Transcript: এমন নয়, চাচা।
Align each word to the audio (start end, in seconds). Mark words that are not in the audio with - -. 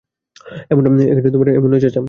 এমন 0.71 0.83
নয়, 1.71 1.79
চাচা। 1.79 1.99